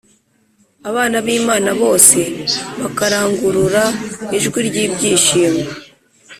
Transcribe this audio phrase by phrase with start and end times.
[0.89, 2.19] abana b’imana bose
[2.81, 3.83] bakarangurura
[4.37, 5.65] ijwi ry’ibyishimo